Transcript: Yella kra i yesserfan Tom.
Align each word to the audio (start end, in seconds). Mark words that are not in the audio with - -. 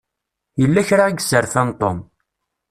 Yella 0.61 0.87
kra 0.89 1.03
i 1.09 1.13
yesserfan 1.17 1.69
Tom. 1.79 1.97